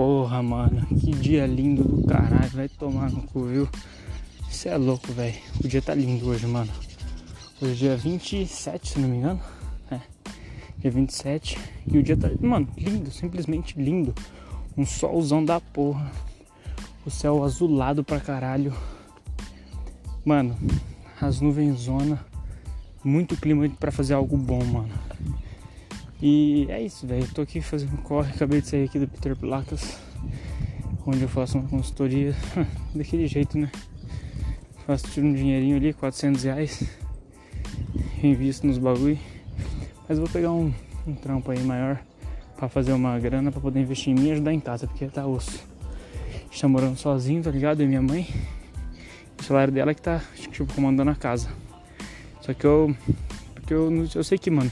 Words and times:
Porra, 0.00 0.42
mano, 0.42 0.86
que 0.86 1.10
dia 1.10 1.46
lindo 1.46 1.84
do 1.84 2.06
caralho. 2.06 2.48
Vai 2.54 2.70
tomar 2.70 3.10
no 3.10 3.20
cu, 3.20 3.44
viu? 3.44 3.68
Isso 4.48 4.66
é 4.66 4.74
louco, 4.74 5.12
velho. 5.12 5.38
O 5.62 5.68
dia 5.68 5.82
tá 5.82 5.94
lindo 5.94 6.26
hoje, 6.26 6.46
mano. 6.46 6.70
Hoje 7.60 7.72
é 7.72 7.74
dia 7.74 7.96
27, 7.98 8.92
se 8.92 8.98
não 8.98 9.10
me 9.10 9.18
engano. 9.18 9.38
É. 9.90 10.00
Dia 10.78 10.90
27. 10.90 11.58
E 11.86 11.98
o 11.98 12.02
dia 12.02 12.16
tá, 12.16 12.30
mano, 12.40 12.66
lindo, 12.78 13.10
simplesmente 13.10 13.78
lindo. 13.78 14.14
Um 14.74 14.86
solzão 14.86 15.44
da 15.44 15.60
porra. 15.60 16.10
O 17.04 17.10
céu 17.10 17.44
azulado 17.44 18.02
pra 18.02 18.18
caralho. 18.20 18.72
Mano, 20.24 20.56
as 21.20 21.42
nuvens 21.42 21.78
zona. 21.78 22.24
Muito 23.04 23.36
clima 23.36 23.68
para 23.78 23.92
fazer 23.92 24.14
algo 24.14 24.38
bom, 24.38 24.64
mano. 24.64 24.94
E 26.22 26.66
é 26.68 26.82
isso, 26.82 27.06
velho. 27.06 27.26
Tô 27.32 27.40
aqui 27.40 27.62
fazendo 27.62 27.96
corre, 28.02 28.30
acabei 28.32 28.60
de 28.60 28.68
sair 28.68 28.84
aqui 28.84 28.98
do 28.98 29.08
Peter 29.08 29.34
Placas, 29.34 29.98
onde 31.06 31.22
eu 31.22 31.28
faço 31.28 31.58
uma 31.58 31.66
consultoria 31.66 32.34
daquele 32.94 33.26
jeito, 33.26 33.56
né? 33.56 33.70
Faço 34.86 35.08
tiro 35.08 35.26
um 35.26 35.32
dinheirinho 35.32 35.76
ali, 35.76 35.94
400 35.94 36.44
reais, 36.44 36.84
invisto 38.22 38.66
nos 38.66 38.76
bagulho. 38.76 39.18
Mas 40.06 40.18
vou 40.18 40.28
pegar 40.28 40.52
um, 40.52 40.70
um 41.06 41.14
trampo 41.14 41.50
aí 41.52 41.60
maior 41.60 41.98
para 42.54 42.68
fazer 42.68 42.92
uma 42.92 43.18
grana 43.18 43.50
para 43.50 43.60
poder 43.60 43.80
investir 43.80 44.12
em 44.12 44.20
mim 44.20 44.28
e 44.28 44.32
ajudar 44.32 44.52
em 44.52 44.60
casa, 44.60 44.86
porque 44.86 45.06
tá 45.06 45.26
osso. 45.26 45.64
Está 46.52 46.68
morando 46.68 46.98
sozinho, 46.98 47.42
tá 47.42 47.50
ligado? 47.50 47.82
E 47.82 47.86
minha 47.86 48.02
mãe. 48.02 48.28
O 49.40 49.42
salário 49.42 49.72
dela 49.72 49.92
é 49.92 49.94
que 49.94 50.02
tá, 50.02 50.22
tipo, 50.36 50.70
comandando 50.74 51.10
a 51.10 51.14
casa. 51.14 51.48
Só 52.42 52.52
que 52.52 52.66
eu. 52.66 52.94
Porque 53.54 53.72
eu, 53.72 54.06
eu 54.14 54.22
sei 54.22 54.36
que, 54.36 54.50
mano 54.50 54.70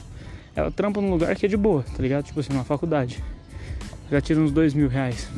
ela 0.59 0.71
trampa 0.71 1.01
num 1.01 1.09
lugar 1.09 1.35
que 1.35 1.45
é 1.45 1.49
de 1.49 1.57
boa, 1.57 1.83
tá 1.83 2.01
ligado? 2.01 2.25
Tipo 2.25 2.39
assim, 2.39 2.53
numa 2.53 2.63
faculdade. 2.63 3.23
Já 4.11 4.19
tira 4.21 4.39
uns 4.39 4.51
dois 4.51 4.73
mil 4.73 4.87
reais. 4.87 5.29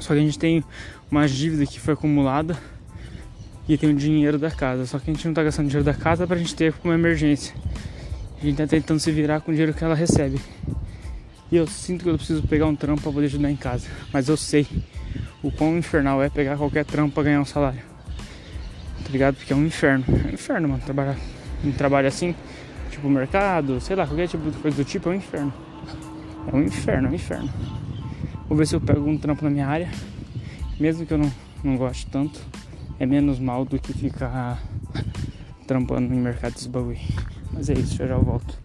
Só 0.00 0.14
que 0.14 0.20
a 0.20 0.22
gente 0.22 0.38
tem 0.38 0.64
uma 1.10 1.26
dívida 1.28 1.66
que 1.66 1.78
foi 1.78 1.94
acumulada 1.94 2.56
e 3.68 3.76
tem 3.76 3.90
o 3.90 3.94
dinheiro 3.94 4.38
da 4.38 4.50
casa. 4.50 4.86
Só 4.86 4.98
que 4.98 5.10
a 5.10 5.14
gente 5.14 5.26
não 5.26 5.34
tá 5.34 5.42
gastando 5.42 5.66
dinheiro 5.66 5.84
da 5.84 5.94
casa 5.94 6.26
pra 6.26 6.36
gente 6.36 6.54
ter 6.54 6.72
como 6.72 6.92
emergência. 6.92 7.54
A 8.40 8.44
gente 8.44 8.56
tá 8.56 8.66
tentando 8.66 8.98
se 8.98 9.12
virar 9.12 9.40
com 9.40 9.50
o 9.50 9.54
dinheiro 9.54 9.74
que 9.74 9.84
ela 9.84 9.94
recebe. 9.94 10.40
E 11.52 11.56
eu 11.56 11.66
sinto 11.66 12.04
que 12.04 12.10
eu 12.10 12.16
preciso 12.16 12.42
pegar 12.42 12.66
um 12.66 12.74
trampo 12.74 13.02
pra 13.02 13.12
poder 13.12 13.26
ajudar 13.26 13.50
em 13.50 13.56
casa. 13.56 13.86
Mas 14.12 14.28
eu 14.28 14.36
sei 14.36 14.66
o 15.42 15.50
quão 15.50 15.76
infernal 15.76 16.22
é 16.22 16.30
pegar 16.30 16.56
qualquer 16.56 16.84
trampo 16.84 17.14
pra 17.14 17.24
ganhar 17.24 17.40
um 17.40 17.44
salário. 17.44 17.80
Tá 19.04 19.10
ligado? 19.10 19.36
Porque 19.36 19.52
é 19.52 19.56
um 19.56 19.66
inferno. 19.66 20.04
É 20.08 20.30
um 20.30 20.34
inferno, 20.34 20.68
mano. 20.68 20.82
Trabalhar 20.82 21.16
um 21.64 21.72
trabalho 21.72 22.08
assim 22.08 22.34
tipo 23.00 23.08
mercado, 23.08 23.80
sei 23.80 23.96
lá, 23.96 24.06
qualquer 24.06 24.28
tipo 24.28 24.50
de 24.50 24.58
coisa 24.58 24.76
do 24.76 24.84
tipo, 24.84 25.08
é 25.08 25.12
um 25.12 25.14
inferno. 25.14 25.52
É 26.52 26.54
um 26.54 26.62
inferno, 26.62 27.08
é 27.08 27.10
um 27.10 27.14
inferno. 27.14 27.48
Vou 28.46 28.58
ver 28.58 28.66
se 28.66 28.76
eu 28.76 28.80
pego 28.80 29.08
um 29.08 29.16
trampo 29.16 29.42
na 29.42 29.50
minha 29.50 29.66
área, 29.66 29.88
mesmo 30.78 31.06
que 31.06 31.14
eu 31.14 31.18
não, 31.18 31.32
não 31.64 31.76
goste 31.76 32.06
tanto, 32.06 32.38
é 32.98 33.06
menos 33.06 33.38
mal 33.38 33.64
do 33.64 33.78
que 33.78 33.94
ficar 33.94 34.62
trampando 35.66 36.12
em 36.12 36.18
mercado 36.18 36.52
desse 36.52 36.68
bagulho. 36.68 36.98
Mas 37.52 37.70
é 37.70 37.74
isso, 37.74 37.96
já 37.96 38.06
já 38.06 38.18
volto. 38.18 38.58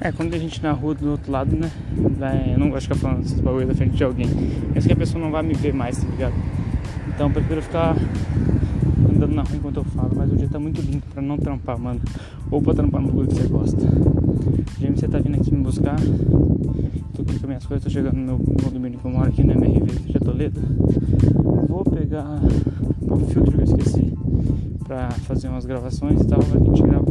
É, 0.00 0.10
quando 0.10 0.32
a 0.32 0.38
gente 0.38 0.62
na 0.62 0.72
rua 0.72 0.94
do 0.94 1.10
outro 1.10 1.30
lado, 1.30 1.54
né? 1.54 1.70
Vai, 2.18 2.54
eu 2.54 2.58
não 2.58 2.70
gosto 2.70 2.88
de 2.88 2.94
ficar 2.94 3.08
falando 3.08 3.26
esses 3.26 3.40
bagulho 3.40 3.66
da 3.66 3.74
frente 3.74 3.94
de 3.94 4.04
alguém. 4.04 4.28
Penso 4.72 4.86
que 4.86 4.92
a 4.92 4.96
pessoa 4.96 5.22
não 5.22 5.30
vai 5.30 5.42
me 5.42 5.52
ver 5.52 5.74
mais, 5.74 5.98
tá 5.98 6.08
ligado? 6.08 6.34
Então 7.08 7.26
eu 7.26 7.32
prefiro 7.32 7.60
ficar 7.60 7.94
na 9.36 9.42
rua 9.42 9.56
enquanto 9.56 9.76
eu 9.76 9.84
falo, 9.84 10.12
mas 10.16 10.32
o 10.32 10.36
dia 10.36 10.48
tá 10.48 10.58
muito 10.58 10.80
lindo 10.80 11.02
pra 11.12 11.22
não 11.22 11.36
trampar, 11.36 11.78
mano. 11.78 12.00
Ou 12.50 12.62
pra 12.62 12.72
trampar 12.72 13.02
no 13.02 13.08
bagulho 13.08 13.28
que 13.28 13.34
você 13.34 13.46
gosta. 13.46 13.86
James, 14.80 14.98
você 14.98 15.06
tá 15.06 15.18
vindo 15.18 15.36
aqui 15.36 15.54
me 15.54 15.62
buscar. 15.62 15.96
Tô 17.14 17.22
aqui 17.22 17.38
com 17.38 17.46
minhas 17.46 17.66
coisas, 17.66 17.84
tô 17.84 17.90
chegando 17.90 18.16
no 18.16 18.38
meu 18.38 18.38
condomínio 18.38 18.98
que 18.98 19.04
eu 19.04 19.10
moro 19.10 19.28
aqui 19.28 19.44
no 19.44 19.52
MRV 19.52 20.12
de 20.12 20.18
Toledo. 20.18 20.60
Vou 21.68 21.84
pegar 21.84 22.40
o 23.02 23.18
filtro 23.26 23.52
que 23.52 23.60
eu 23.60 23.64
esqueci 23.64 24.14
pra 24.84 25.10
fazer 25.10 25.48
umas 25.48 25.66
gravações 25.66 26.20
e 26.22 26.26
tal. 26.26 26.40
A 26.40 26.64
gente 26.64 26.82
grava 26.82 27.04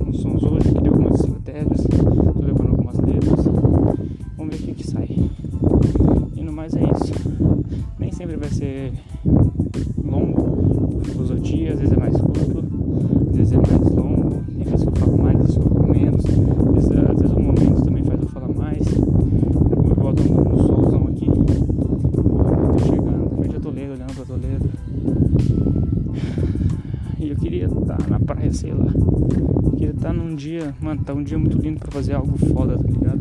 E 27.26 27.32
eu 27.32 27.36
queria 27.36 27.66
estar 27.66 27.98
tá 27.98 28.08
na 28.08 28.20
praia, 28.20 28.54
sei 28.54 28.72
lá. 28.72 28.86
Eu 28.86 29.72
queria 29.72 29.90
estar 29.90 30.10
tá 30.10 30.14
num 30.14 30.36
dia, 30.36 30.76
mano, 30.80 31.04
tá 31.04 31.12
um 31.12 31.24
dia 31.24 31.40
muito 31.40 31.58
lindo 31.58 31.80
pra 31.80 31.92
fazer 31.92 32.14
algo 32.14 32.38
foda, 32.38 32.78
tá 32.78 32.88
ligado? 32.88 33.20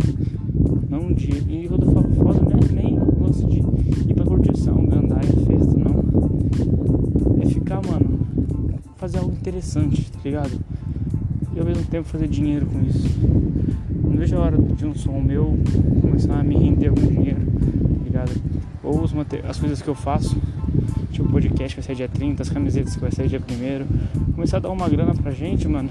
Não 0.90 1.04
um 1.04 1.14
dia. 1.14 1.40
E 1.48 1.66
quando 1.66 1.86
eu 1.86 1.92
falo 1.92 2.10
foda, 2.10 2.40
né? 2.42 2.54
Nem 2.70 2.98
lance 2.98 3.46
de 3.46 3.60
ir 4.10 4.14
pra 4.14 4.26
curtição, 4.26 4.84
gandaia, 4.84 5.22
festa, 5.22 5.74
não. 5.78 6.04
É 7.40 7.46
ficar, 7.46 7.80
mano, 7.80 8.20
fazer 8.96 9.20
algo 9.20 9.32
interessante, 9.32 10.12
tá 10.12 10.18
ligado? 10.22 10.52
E 11.56 11.58
ao 11.58 11.64
mesmo 11.64 11.84
tempo 11.86 12.06
fazer 12.06 12.28
dinheiro 12.28 12.66
com 12.66 12.82
isso. 12.82 13.08
Não 14.04 14.18
vejo 14.18 14.36
a 14.36 14.40
hora 14.40 14.58
de 14.58 14.84
um 14.84 14.94
som 14.94 15.18
meu 15.18 15.56
começar 16.02 16.40
a 16.40 16.44
me 16.44 16.56
render 16.56 16.88
algum 16.88 17.06
dinheiro, 17.06 17.40
tá 17.40 18.04
ligado? 18.04 18.32
Ou 18.82 19.02
os 19.02 19.14
as 19.48 19.58
coisas 19.58 19.80
que 19.80 19.88
eu 19.88 19.94
faço, 19.94 20.36
podcast 21.64 21.76
vai 21.76 21.82
sair 21.82 21.96
dia 21.96 22.08
30, 22.08 22.42
as 22.42 22.48
camisetas 22.50 22.94
que 22.94 23.00
vai 23.00 23.10
sair 23.10 23.28
dia 23.28 23.40
1 23.40 24.32
começar 24.32 24.58
a 24.58 24.60
dar 24.60 24.70
uma 24.70 24.88
grana 24.88 25.14
pra 25.14 25.30
gente, 25.30 25.66
mano. 25.66 25.88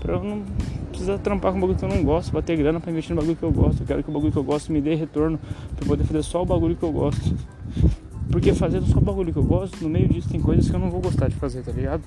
Pra 0.00 0.14
eu 0.14 0.24
não 0.24 0.42
precisar 0.90 1.18
trampar 1.18 1.52
com 1.52 1.60
bagulho 1.60 1.78
que 1.78 1.84
eu 1.84 1.88
não 1.88 2.02
gosto, 2.04 2.32
bater 2.32 2.56
grana 2.56 2.78
pra 2.78 2.90
investir 2.90 3.14
no 3.14 3.20
bagulho 3.20 3.36
que 3.36 3.42
eu 3.42 3.52
gosto. 3.52 3.80
Eu 3.80 3.86
quero 3.86 4.02
que 4.02 4.10
o 4.10 4.12
bagulho 4.12 4.32
que 4.32 4.38
eu 4.38 4.44
gosto 4.44 4.72
me 4.72 4.80
dê 4.80 4.94
retorno 4.94 5.38
pra 5.76 5.86
poder 5.86 6.04
fazer 6.04 6.22
só 6.22 6.42
o 6.42 6.46
bagulho 6.46 6.76
que 6.76 6.82
eu 6.82 6.92
gosto. 6.92 7.34
Porque 8.30 8.52
fazendo 8.52 8.86
só 8.86 8.98
o 8.98 9.00
bagulho 9.00 9.32
que 9.32 9.38
eu 9.38 9.44
gosto, 9.44 9.82
no 9.82 9.88
meio 9.88 10.08
disso 10.08 10.28
tem 10.28 10.40
coisas 10.40 10.68
que 10.68 10.74
eu 10.74 10.80
não 10.80 10.90
vou 10.90 11.00
gostar 11.00 11.28
de 11.28 11.36
fazer, 11.36 11.62
tá 11.62 11.72
ligado? 11.72 12.02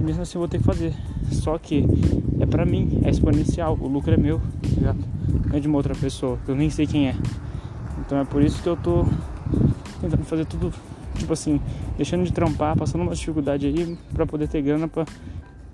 E 0.00 0.02
mesmo 0.02 0.22
assim 0.22 0.36
eu 0.36 0.40
vou 0.40 0.48
ter 0.48 0.58
que 0.58 0.64
fazer. 0.64 0.94
Só 1.30 1.58
que 1.58 1.84
é 2.40 2.46
pra 2.46 2.64
mim, 2.64 3.00
é 3.04 3.10
exponencial, 3.10 3.76
o 3.78 3.86
lucro 3.86 4.12
é 4.12 4.16
meu, 4.16 4.38
tá 4.38 4.68
ligado? 4.68 4.98
Não 5.48 5.56
é 5.56 5.60
de 5.60 5.68
uma 5.68 5.76
outra 5.76 5.94
pessoa, 5.94 6.38
que 6.44 6.50
eu 6.50 6.54
nem 6.54 6.70
sei 6.70 6.86
quem 6.86 7.08
é. 7.08 7.16
Então 7.98 8.18
é 8.18 8.24
por 8.24 8.42
isso 8.42 8.62
que 8.62 8.68
eu 8.68 8.76
tô 8.76 9.04
tentando 10.00 10.24
fazer 10.24 10.46
tudo, 10.46 10.72
tipo 11.14 11.32
assim, 11.32 11.60
deixando 11.96 12.24
de 12.24 12.32
trampar, 12.32 12.76
passando 12.76 13.02
uma 13.02 13.14
dificuldade 13.14 13.66
aí 13.66 13.98
pra 14.12 14.26
poder 14.26 14.48
ter 14.48 14.62
grana 14.62 14.88
pra, 14.88 15.04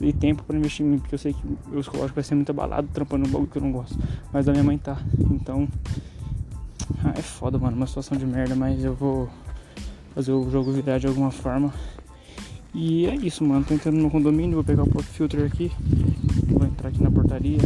e 0.00 0.12
tempo 0.12 0.42
pra 0.44 0.56
investir 0.56 0.84
em 0.84 0.90
mim, 0.90 0.98
porque 0.98 1.14
eu 1.14 1.18
sei 1.18 1.32
que 1.32 1.46
o 1.46 1.80
psicológico 1.80 2.14
vai 2.14 2.24
ser 2.24 2.34
muito 2.34 2.50
abalado 2.50 2.88
trampando 2.92 3.26
um 3.26 3.30
bagulho 3.30 3.50
que 3.50 3.58
eu 3.58 3.62
não 3.62 3.72
gosto. 3.72 3.98
Mas 4.32 4.48
a 4.48 4.52
minha 4.52 4.64
mãe 4.64 4.78
tá. 4.78 4.98
Então. 5.30 5.68
Ah, 7.04 7.12
é 7.16 7.22
foda, 7.22 7.58
mano, 7.58 7.76
uma 7.76 7.86
situação 7.86 8.16
de 8.16 8.24
merda, 8.24 8.54
mas 8.54 8.82
eu 8.84 8.94
vou 8.94 9.28
fazer 10.14 10.32
o 10.32 10.50
jogo 10.50 10.72
virar 10.72 10.98
de 10.98 11.06
alguma 11.06 11.30
forma. 11.30 11.72
E 12.74 13.06
é 13.06 13.14
isso, 13.14 13.44
mano. 13.44 13.64
Tô 13.64 13.74
entrando 13.74 13.96
no 13.96 14.10
condomínio, 14.10 14.54
vou 14.54 14.64
pegar 14.64 14.82
o 14.82 14.88
pop 14.88 15.04
filter 15.04 15.44
aqui. 15.44 15.70
Vou 16.48 16.66
entrar 16.66 16.88
aqui 16.88 17.02
na 17.02 17.10
portaria 17.10 17.58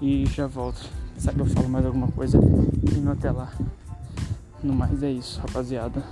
e 0.00 0.26
já 0.26 0.46
volto. 0.46 0.88
Sabe 1.18 1.40
eu 1.40 1.46
falo 1.46 1.68
mais 1.68 1.86
alguma 1.86 2.08
coisa 2.08 2.38
indo 2.38 3.10
até 3.10 3.30
lá. 3.30 3.52
No 4.62 4.74
mais 4.74 5.02
é 5.02 5.10
isso, 5.10 5.40
rapaziada. 5.40 6.02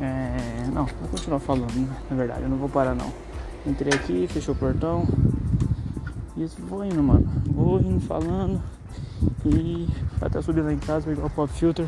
É... 0.00 0.66
Não, 0.72 0.86
vou 0.86 1.08
continuar 1.10 1.38
falando, 1.38 1.72
né? 1.74 1.96
na 2.10 2.16
verdade, 2.16 2.42
eu 2.42 2.48
não 2.48 2.56
vou 2.56 2.68
parar 2.68 2.94
não. 2.94 3.12
Entrei 3.66 3.92
aqui, 3.92 4.26
fechou 4.28 4.54
o 4.54 4.58
portão. 4.58 5.06
E 6.36 6.44
vou 6.58 6.84
indo, 6.84 7.02
mano. 7.02 7.30
Vou 7.46 7.80
indo 7.80 8.00
falando. 8.00 8.60
E 9.46 9.88
até 10.20 10.42
subir 10.42 10.62
lá 10.62 10.72
em 10.72 10.78
casa, 10.78 11.06
pegar 11.06 11.24
o 11.24 11.30
pop 11.30 11.52
filter. 11.52 11.86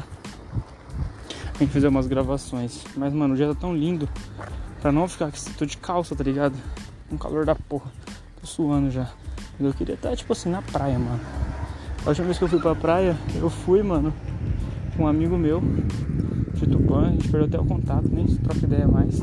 Tem 1.59 1.67
que 1.67 1.73
fazer 1.73 1.89
umas 1.89 2.06
gravações. 2.06 2.85
Mas, 2.97 3.12
mano, 3.12 3.35
o 3.35 3.37
dia 3.37 3.49
tá 3.49 3.55
tão 3.55 3.75
lindo. 3.75 4.09
Pra 4.81 4.93
não 4.93 5.09
ficar 5.09 5.27
aqui, 5.27 5.41
tô 5.55 5.67
de 5.67 5.77
calça, 5.77 6.15
tá 6.15 6.23
ligado? 6.23 6.55
Um 7.11 7.17
calor 7.17 7.45
da 7.45 7.55
porra. 7.55 7.91
Tô 8.41 8.47
suando 8.47 8.91
já. 8.91 9.11
Eu 9.59 9.73
queria 9.73 9.95
estar, 9.95 10.15
tipo 10.15 10.33
assim, 10.33 10.50
na 10.50 10.62
praia, 10.62 10.99
mano. 10.99 11.21
A 12.05 12.11
última 12.11 12.27
vez 12.27 12.39
que 12.39 12.45
eu 12.45 12.49
fui 12.49 12.61
pra 12.61 12.75
praia, 12.75 13.17
eu 13.35 13.50
fui, 13.50 13.83
mano, 13.83 14.15
com 14.97 15.05
um 15.05 15.09
amigo 15.09 15.37
meu 15.37 15.62
de 16.64 16.67
Tupã. 16.67 17.08
A 17.08 17.11
gente 17.11 17.29
perdeu 17.29 17.47
até 17.47 17.61
o 17.61 17.64
contato, 17.64 18.08
nem 18.11 18.26
troca 18.26 18.64
ideia 18.64 18.88
mais. 18.88 19.17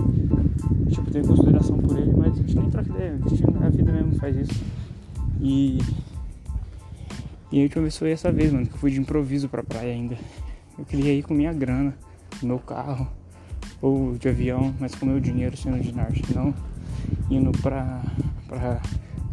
Tipo, 0.90 1.12
tenho 1.12 1.28
consideração 1.28 1.78
por 1.78 1.98
ele, 1.98 2.14
mas 2.16 2.34
a 2.34 2.36
gente 2.36 2.56
nem 2.56 2.70
troca 2.70 2.90
ideia. 2.90 3.20
A, 3.24 3.30
gente, 3.30 3.44
a 3.44 3.70
vida 3.70 3.92
mesmo 3.92 4.16
faz 4.16 4.36
isso. 4.36 4.64
E. 5.40 5.80
E 7.52 7.60
a 7.60 7.64
última 7.64 7.84
vez 7.84 7.98
foi 7.98 8.12
essa 8.12 8.32
vez, 8.32 8.52
mano, 8.52 8.66
que 8.66 8.74
eu 8.74 8.78
fui 8.78 8.92
de 8.92 9.00
improviso 9.00 9.48
pra 9.48 9.64
praia 9.64 9.94
ainda. 9.94 10.18
Eu 10.78 10.86
queria 10.86 11.14
ir 11.14 11.24
com 11.24 11.34
minha 11.34 11.54
grana 11.54 11.94
meu 12.42 12.58
carro 12.58 13.08
ou 13.82 14.18
de 14.18 14.28
avião, 14.28 14.74
mas 14.80 14.96
com 14.96 15.06
meu 15.06 15.20
dinheiro 15.20 15.56
sendo 15.56 15.80
de 15.80 15.94
norte, 15.94 16.24
não 16.34 16.54
indo 17.30 17.52
pra, 17.60 18.02
pra 18.48 18.82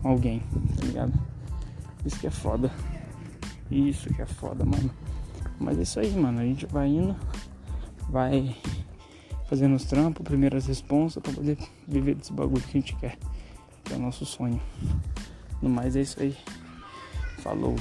alguém, 0.03 0.41
tá 0.77 0.87
ligado? 0.87 1.13
Isso 2.05 2.19
que 2.19 2.27
é 2.27 2.31
foda. 2.31 2.71
Isso 3.71 4.13
que 4.13 4.23
é 4.23 4.27
foda, 4.27 4.65
mano. 4.65 4.91
Mas 5.59 5.79
é 5.79 5.83
isso 5.83 6.01
aí, 6.01 6.11
mano. 6.17 6.41
A 6.41 6.45
gente 6.45 6.67
vai 6.67 6.89
indo, 6.89 7.15
vai 8.11 8.57
fazendo 9.49 9.75
os 9.75 9.85
trampos, 9.85 10.25
primeiras 10.25 10.67
responsas 10.67 11.23
pra 11.23 11.33
poder 11.33 11.59
viver 11.87 12.15
desse 12.15 12.33
bagulho 12.33 12.63
que 12.63 12.79
a 12.79 12.81
gente 12.81 12.97
quer. 12.97 13.17
Que 13.85 13.95
é 13.95 13.97
o 13.97 14.01
nosso 14.01 14.25
sonho. 14.27 14.61
No 15.63 15.69
mais 15.69 15.97
é 15.97 16.03
isso 16.03 16.21
aí. 16.21 16.37
Falou. 17.39 17.75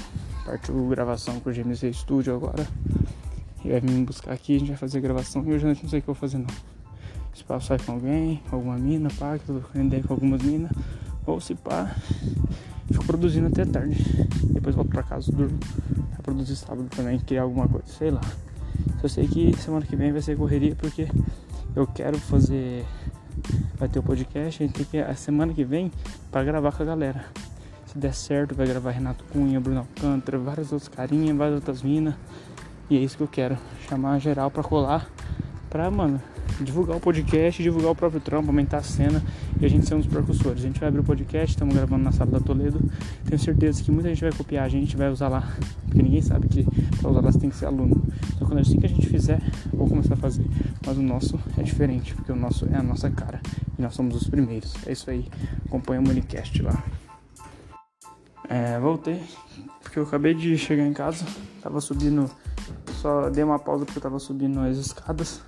Partiu 0.45 0.87
gravação 0.87 1.39
com 1.39 1.49
o 1.49 1.53
GMC 1.53 1.93
Studio 1.93 2.35
agora. 2.35 2.67
E 3.63 3.69
vai 3.69 3.81
me 3.81 4.03
buscar 4.05 4.33
aqui, 4.33 4.55
a 4.55 4.59
gente 4.59 4.69
vai 4.69 4.77
fazer 4.77 5.01
gravação. 5.01 5.41
Hoje 5.41 5.65
eu 5.65 5.67
não 5.67 5.75
sei 5.75 5.99
o 5.99 6.01
que 6.01 6.09
eu 6.09 6.13
vou 6.13 6.15
fazer 6.15 6.37
não. 6.37 6.47
Se 7.33 7.43
pá, 7.43 7.59
sai 7.59 7.77
com 7.77 7.91
alguém, 7.93 8.41
com 8.49 8.55
alguma 8.55 8.77
mina, 8.77 9.09
pá, 9.19 9.37
que 9.37 9.49
eu 9.49 9.61
tô 9.61 9.67
com 10.07 10.13
algumas 10.13 10.41
minas. 10.41 10.71
Ou 11.25 11.39
se 11.39 11.53
pá, 11.55 11.95
fico 12.91 13.05
produzindo 13.05 13.47
até 13.47 13.65
tarde. 13.65 14.03
Depois 14.45 14.75
volto 14.75 14.89
pra 14.89 15.03
casa, 15.03 15.31
durmo. 15.31 15.59
Pra 16.13 16.23
produzir 16.23 16.55
sábado 16.55 16.87
também, 16.95 17.19
criar 17.19 17.43
alguma 17.43 17.67
coisa, 17.67 17.85
sei 17.87 18.11
lá. 18.11 18.21
Só 19.01 19.07
sei 19.07 19.27
que 19.27 19.55
semana 19.57 19.85
que 19.85 19.95
vem 19.95 20.11
vai 20.11 20.21
ser 20.21 20.37
correria 20.37 20.75
porque 20.75 21.07
eu 21.75 21.87
quero 21.87 22.17
fazer. 22.17 22.85
Vai 23.77 23.87
ter 23.87 23.99
o 23.99 24.03
podcast, 24.03 24.61
a 24.61 24.67
gente 24.67 24.75
tem 24.75 24.85
que 24.85 24.97
a 24.97 25.15
semana 25.15 25.53
que 25.53 25.63
vem 25.63 25.91
para 26.31 26.43
gravar 26.43 26.71
com 26.71 26.83
a 26.83 26.85
galera. 26.85 27.25
Se 27.85 27.97
der 27.97 28.13
certo, 28.13 28.53
vai 28.53 28.67
gravar 28.67 28.91
Renato 28.91 29.23
Cunha, 29.31 29.59
Bruno 29.59 29.79
Alcântara, 29.79 30.37
várias 30.37 30.71
outras 30.71 30.89
carinhas, 30.89 31.35
várias 31.35 31.55
outras 31.55 31.81
minas. 31.81 32.13
E 32.89 32.97
é 32.97 32.99
isso 32.99 33.17
que 33.17 33.23
eu 33.23 33.27
quero. 33.27 33.57
Chamar 33.87 34.19
geral 34.19 34.51
pra 34.51 34.61
colar. 34.61 35.09
Pra, 35.69 35.89
mano, 35.89 36.21
divulgar 36.63 36.97
o 36.97 36.99
podcast, 36.99 37.61
divulgar 37.61 37.91
o 37.91 37.95
próprio 37.95 38.19
trampo, 38.19 38.47
aumentar 38.47 38.77
a 38.77 38.83
cena 38.83 39.23
e 39.59 39.65
a 39.65 39.69
gente 39.69 39.87
ser 39.87 39.95
um 39.95 39.99
dos 39.99 40.07
percussores. 40.07 40.63
A 40.63 40.67
gente 40.67 40.79
vai 40.79 40.89
abrir 40.89 41.01
o 41.01 41.03
podcast, 41.03 41.55
estamos 41.55 41.73
gravando 41.75 42.03
na 42.03 42.11
sala 42.11 42.31
da 42.31 42.39
Toledo. 42.39 42.79
Tenho 43.25 43.39
certeza 43.39 43.83
que 43.83 43.91
muita 43.91 44.09
gente 44.09 44.21
vai 44.21 44.31
copiar 44.31 44.65
a 44.65 44.69
gente, 44.69 44.95
vai 44.95 45.09
usar 45.09 45.27
lá. 45.27 45.47
Porque 45.85 46.01
ninguém 46.01 46.21
sabe 46.21 46.47
que 46.47 46.65
pra 46.99 47.09
usar 47.09 47.21
lá 47.21 47.31
você 47.31 47.39
tem 47.39 47.49
que 47.49 47.55
ser 47.55 47.65
aluno. 47.65 48.03
Então 48.35 48.47
quando 48.47 48.59
assim 48.59 48.79
que 48.79 48.85
a 48.85 48.89
gente 48.89 49.07
fizer, 49.07 49.41
vou 49.73 49.87
começar 49.87 50.13
a 50.13 50.17
fazer. 50.17 50.45
Mas 50.85 50.97
o 50.97 51.01
nosso 51.01 51.39
é 51.57 51.63
diferente, 51.63 52.13
porque 52.15 52.31
o 52.31 52.35
nosso 52.35 52.67
é 52.71 52.75
a 52.75 52.83
nossa 52.83 53.09
cara. 53.09 53.41
E 53.77 53.81
nós 53.81 53.93
somos 53.93 54.15
os 54.15 54.27
primeiros. 54.27 54.75
É 54.85 54.91
isso 54.91 55.09
aí. 55.09 55.27
Acompanha 55.65 56.01
o 56.01 56.03
Monicast 56.03 56.61
lá. 56.61 56.83
É, 58.49 58.79
voltei, 58.79 59.21
porque 59.83 59.99
eu 59.99 60.03
acabei 60.03 60.33
de 60.33 60.57
chegar 60.57 60.83
em 60.83 60.91
casa, 60.91 61.23
tava 61.61 61.79
subindo, 61.79 62.27
só 62.99 63.29
dei 63.29 63.43
uma 63.43 63.59
pausa 63.59 63.85
porque 63.85 63.99
eu 63.99 64.01
tava 64.01 64.17
subindo 64.17 64.59
as 64.61 64.75
escadas 64.75 65.43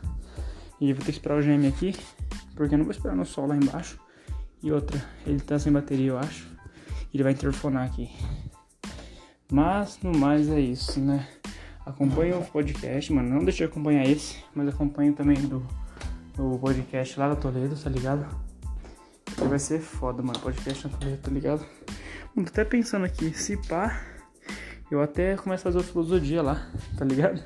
e 0.82 0.94
vou 0.94 1.06
ter 1.06 1.12
que 1.12 1.18
esperar 1.20 1.38
o 1.38 1.44
GM 1.44 1.68
aqui, 1.68 1.96
porque 2.56 2.74
eu 2.74 2.78
não 2.80 2.86
vou 2.86 2.92
esperar 2.92 3.16
no 3.16 3.24
sol 3.24 3.46
lá 3.46 3.56
embaixo. 3.56 4.00
E 4.64 4.72
outra, 4.72 5.00
ele 5.28 5.40
tá 5.40 5.60
sem 5.60 5.72
bateria, 5.72 6.10
eu 6.10 6.18
acho, 6.18 6.48
ele 7.14 7.22
vai 7.22 7.34
interfonar 7.34 7.86
aqui. 7.86 8.10
Mas 9.52 10.00
no 10.02 10.18
mais 10.18 10.50
é 10.50 10.60
isso, 10.60 11.00
né? 11.00 11.28
Acompanhe 11.86 12.34
o 12.34 12.42
podcast, 12.42 13.14
mano. 13.14 13.30
Não 13.30 13.44
deixe 13.44 13.60
de 13.60 13.64
acompanhar 13.66 14.08
esse, 14.08 14.44
mas 14.56 14.68
acompanhe 14.68 15.14
também 15.14 15.38
do, 15.42 15.66
do 16.36 16.58
podcast 16.60 17.20
lá 17.20 17.30
da 17.30 17.36
Toledo, 17.36 17.76
tá 17.76 17.90
ligado? 17.90 18.26
Que 19.26 19.44
vai 19.44 19.60
ser 19.60 19.80
foda, 19.80 20.24
mano. 20.24 20.40
Podcast 20.40 20.88
na 20.88 20.98
Toledo, 20.98 21.22
tá 21.22 21.32
ligado? 21.32 21.66
Tô 22.34 22.42
até 22.42 22.64
pensando 22.64 23.06
aqui, 23.06 23.34
se 23.34 23.58
pá, 23.68 24.02
eu 24.90 25.02
até 25.02 25.36
começo 25.36 25.68
a 25.68 25.72
fazer 25.72 25.86
a 25.86 25.92
filosofia 25.92 26.42
lá, 26.42 26.72
tá 26.98 27.04
ligado? 27.04 27.44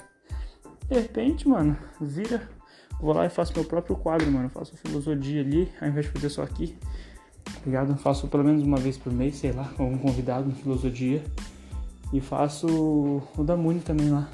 De 0.88 1.00
repente, 1.00 1.48
mano, 1.48 1.76
vira. 2.00 2.55
Vou 3.00 3.13
lá 3.13 3.25
e 3.25 3.30
faço 3.30 3.53
meu 3.56 3.65
próprio 3.65 3.95
quadro, 3.95 4.31
mano. 4.31 4.50
Faço 4.50 4.75
filosofia 4.77 5.42
ali, 5.42 5.71
ao 5.81 5.88
invés 5.88 6.06
de 6.06 6.12
fazer 6.12 6.30
só 6.30 6.44
aqui. 6.44 6.77
Ligado? 7.65 7.95
Faço 7.97 8.27
pelo 8.27 8.44
menos 8.44 8.63
uma 8.63 8.77
vez 8.77 8.97
por 8.97 9.12
mês, 9.12 9.36
sei 9.36 9.51
lá, 9.51 9.65
com 9.75 9.83
algum 9.83 9.97
convidado 9.97 10.50
em 10.50 10.53
filosofia. 10.53 11.24
E 12.13 12.21
faço 12.21 12.68
o 12.68 13.44
da 13.44 13.56
Muni 13.57 13.80
também 13.80 14.09
lá. 14.09 14.30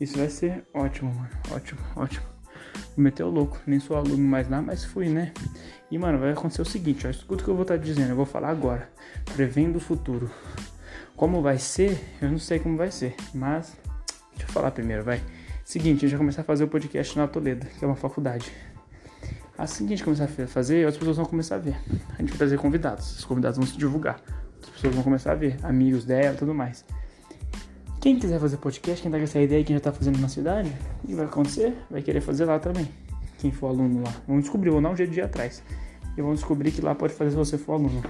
Isso 0.00 0.16
vai 0.16 0.28
ser 0.28 0.64
ótimo, 0.74 1.14
mano. 1.14 1.30
Ótimo, 1.52 1.80
ótimo. 1.96 2.26
Me 2.96 3.04
meteu 3.04 3.28
louco. 3.28 3.58
Nem 3.66 3.78
sou 3.80 3.96
aluno 3.96 4.18
mais 4.18 4.48
lá, 4.48 4.60
mas 4.60 4.84
fui, 4.84 5.08
né? 5.08 5.32
E, 5.90 5.98
mano, 5.98 6.18
vai 6.18 6.32
acontecer 6.32 6.62
o 6.62 6.64
seguinte, 6.64 7.06
ó. 7.06 7.10
Escuta 7.10 7.42
o 7.42 7.44
que 7.44 7.50
eu 7.50 7.54
vou 7.54 7.62
estar 7.62 7.78
tá 7.78 7.82
dizendo. 7.82 8.10
Eu 8.10 8.16
vou 8.16 8.26
falar 8.26 8.50
agora. 8.50 8.90
Prevendo 9.34 9.76
o 9.76 9.80
futuro. 9.80 10.30
Como 11.16 11.42
vai 11.42 11.58
ser, 11.58 12.02
eu 12.20 12.30
não 12.30 12.38
sei 12.38 12.58
como 12.58 12.76
vai 12.76 12.90
ser. 12.90 13.14
Mas, 13.34 13.76
deixa 14.30 14.48
eu 14.48 14.52
falar 14.52 14.70
primeiro, 14.70 15.04
vai. 15.04 15.20
Seguinte, 15.70 15.98
a 15.98 16.08
gente 16.08 16.10
vai 16.10 16.18
começar 16.18 16.40
a 16.40 16.44
fazer 16.44 16.64
o 16.64 16.66
podcast 16.66 17.16
na 17.16 17.28
Toledo, 17.28 17.64
que 17.64 17.84
é 17.84 17.86
uma 17.86 17.94
faculdade. 17.94 18.50
Assim 19.56 19.86
que 19.86 19.92
a 19.92 19.96
gente 19.96 20.04
começar 20.04 20.24
a 20.24 20.46
fazer, 20.48 20.84
outras 20.84 20.98
pessoas 20.98 21.16
vão 21.16 21.26
começar 21.26 21.54
a 21.54 21.58
ver. 21.58 21.76
A 22.08 22.20
gente 22.20 22.30
vai 22.30 22.38
trazer 22.38 22.58
convidados. 22.58 23.18
Os 23.18 23.24
convidados 23.24 23.56
vão 23.56 23.64
se 23.64 23.78
divulgar. 23.78 24.20
As 24.64 24.68
pessoas 24.70 24.92
vão 24.96 25.04
começar 25.04 25.30
a 25.30 25.36
ver. 25.36 25.58
Amigos 25.62 26.04
dela 26.04 26.36
tudo 26.36 26.52
mais. 26.52 26.84
Quem 28.00 28.18
quiser 28.18 28.40
fazer 28.40 28.56
podcast, 28.56 29.00
quem 29.00 29.12
tá 29.12 29.16
com 29.16 29.22
essa 29.22 29.40
ideia, 29.40 29.62
quem 29.62 29.76
já 29.76 29.80
tá 29.80 29.92
fazendo 29.92 30.18
na 30.18 30.28
cidade, 30.28 30.72
o 31.04 31.06
que 31.06 31.14
vai 31.14 31.26
acontecer? 31.26 31.72
Vai 31.88 32.02
querer 32.02 32.20
fazer 32.20 32.46
lá 32.46 32.58
também. 32.58 32.88
Quem 33.38 33.52
for 33.52 33.68
aluno 33.68 34.02
lá. 34.02 34.12
Vamos 34.26 34.42
descobrir, 34.42 34.70
vou 34.70 34.82
dar 34.82 34.90
um 34.90 34.96
jeito 34.96 35.12
de 35.12 35.20
ir 35.20 35.22
atrás. 35.22 35.62
E 36.16 36.20
vão 36.20 36.34
descobrir 36.34 36.72
que 36.72 36.80
lá 36.80 36.96
pode 36.96 37.14
fazer 37.14 37.30
se 37.30 37.36
você 37.36 37.56
for 37.56 37.74
aluno. 37.74 38.02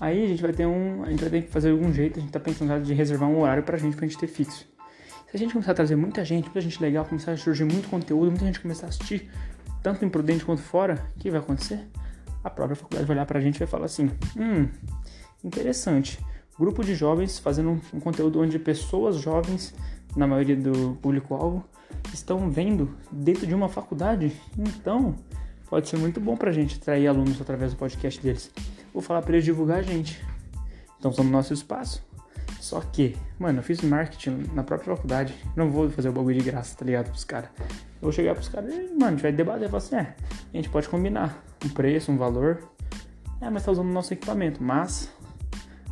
Aí 0.00 0.26
a 0.26 0.28
gente 0.28 0.40
vai 0.40 0.52
ter 0.52 0.64
um. 0.64 1.02
A 1.02 1.10
gente 1.10 1.22
vai 1.22 1.30
ter 1.30 1.42
que 1.42 1.50
fazer 1.50 1.72
algum 1.72 1.92
jeito, 1.92 2.20
a 2.20 2.22
gente 2.22 2.30
tá 2.30 2.38
pensando 2.38 2.80
de 2.84 2.94
reservar 2.94 3.28
um 3.28 3.40
horário 3.40 3.64
pra 3.64 3.76
gente, 3.76 3.96
pra 3.96 4.06
gente 4.06 4.16
ter 4.16 4.28
fixo. 4.28 4.69
Se 5.30 5.36
a 5.36 5.38
gente 5.38 5.52
começar 5.52 5.72
a 5.72 5.74
trazer 5.74 5.96
muita 5.96 6.24
gente, 6.24 6.44
muita 6.44 6.60
gente 6.60 6.82
legal, 6.82 7.04
começar 7.04 7.32
a 7.32 7.36
surgir 7.36 7.64
muito 7.64 7.88
conteúdo, 7.88 8.30
muita 8.30 8.46
gente 8.46 8.60
começar 8.60 8.86
a 8.86 8.88
assistir, 8.88 9.30
tanto 9.82 10.04
imprudente 10.04 10.44
quanto 10.44 10.62
fora, 10.62 11.06
o 11.16 11.20
que 11.20 11.30
vai 11.30 11.40
acontecer? 11.40 11.86
A 12.42 12.50
própria 12.50 12.74
faculdade 12.74 13.06
vai 13.06 13.16
olhar 13.16 13.26
pra 13.26 13.40
gente 13.40 13.56
e 13.56 13.58
vai 13.60 13.68
falar 13.68 13.84
assim: 13.84 14.10
hum, 14.36 14.68
interessante 15.44 16.18
grupo 16.60 16.84
de 16.84 16.94
jovens 16.94 17.38
fazendo 17.38 17.80
um, 17.94 18.00
conteúdo 18.00 18.38
onde 18.38 18.58
pessoas 18.58 19.16
jovens, 19.16 19.74
na 20.14 20.26
maioria 20.26 20.54
do 20.54 20.98
público-alvo, 21.00 21.64
estão 22.12 22.50
vendo 22.50 22.94
dentro 23.10 23.46
de 23.46 23.54
uma 23.54 23.66
faculdade. 23.66 24.30
Então, 24.58 25.16
pode 25.70 25.88
ser 25.88 25.96
muito 25.96 26.20
bom 26.20 26.36
pra 26.36 26.52
gente 26.52 26.76
atrair 26.76 27.06
alunos 27.06 27.40
através 27.40 27.72
do 27.72 27.78
podcast 27.78 28.20
deles. 28.20 28.50
Vou 28.92 29.00
falar 29.00 29.22
para 29.22 29.32
eles 29.32 29.44
divulgar 29.46 29.78
a 29.78 29.82
gente. 29.82 30.22
Então, 30.98 31.10
estão 31.10 31.24
no 31.24 31.30
nosso 31.30 31.54
espaço. 31.54 32.04
Só 32.60 32.80
que, 32.80 33.16
mano, 33.38 33.58
eu 33.58 33.62
fiz 33.62 33.80
marketing 33.80 34.44
na 34.54 34.62
própria 34.62 34.94
faculdade. 34.94 35.34
Não 35.56 35.70
vou 35.70 35.90
fazer 35.90 36.10
o 36.10 36.12
bagulho 36.12 36.38
de 36.38 36.50
graça, 36.50 36.76
tá 36.76 36.84
ligado? 36.84 37.08
Pros 37.08 37.24
caras. 37.24 37.50
Eu 37.58 38.02
vou 38.02 38.12
chegar 38.12 38.34
pros 38.34 38.48
caras 38.48 38.72
e, 38.72 38.92
mano, 38.92 39.06
a 39.06 39.10
gente 39.10 39.22
vai 39.22 39.32
debater. 39.32 39.68
Falar 39.68 39.78
assim, 39.78 39.96
é, 39.96 40.14
a 40.52 40.56
gente 40.56 40.68
pode 40.68 40.88
combinar 40.88 41.42
um 41.64 41.68
preço, 41.70 42.12
um 42.12 42.16
valor. 42.16 42.62
É, 43.40 43.48
mas 43.48 43.64
tá 43.64 43.72
usando 43.72 43.88
o 43.88 43.92
nosso 43.92 44.12
equipamento. 44.12 44.62
Mas 44.62 45.10